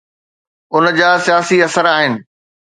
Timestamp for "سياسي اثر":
1.25-1.87